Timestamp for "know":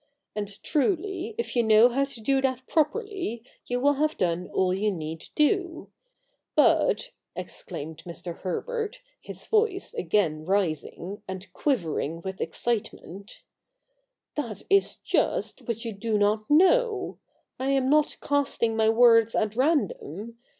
1.61-1.87, 16.49-17.19